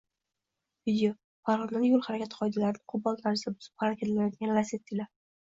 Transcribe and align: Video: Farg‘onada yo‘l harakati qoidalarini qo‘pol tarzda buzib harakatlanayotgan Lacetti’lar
Video: 0.89 1.11
Farg‘onada 1.49 1.81
yo‘l 1.91 2.01
harakati 2.07 2.39
qoidalarini 2.39 2.83
qo‘pol 2.95 3.21
tarzda 3.27 3.53
buzib 3.59 3.85
harakatlanayotgan 3.87 4.57
Lacetti’lar 4.59 5.13